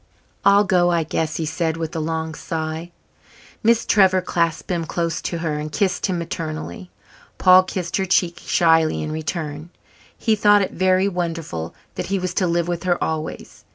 "I'll 0.43 0.63
go, 0.63 0.89
I 0.89 1.03
guess," 1.03 1.35
he 1.35 1.45
said, 1.45 1.77
with 1.77 1.95
a 1.95 1.99
long 1.99 2.33
sigh. 2.33 2.89
Miss 3.61 3.85
Trevor 3.85 4.19
clasped 4.21 4.71
him 4.71 4.83
close 4.83 5.21
to 5.21 5.37
her 5.37 5.59
and 5.59 5.71
kissed 5.71 6.07
him 6.07 6.17
maternally. 6.17 6.89
Paul 7.37 7.61
kissed 7.61 7.97
her 7.97 8.05
cheek 8.07 8.41
shyly 8.43 9.03
in 9.03 9.11
return. 9.11 9.69
He 10.17 10.35
thought 10.35 10.63
it 10.63 10.71
very 10.71 11.07
wonderful 11.07 11.75
that 11.93 12.07
he 12.07 12.17
was 12.17 12.33
to 12.33 12.47
live 12.47 12.67
with 12.67 12.81
her 12.85 12.97
always. 13.03 13.63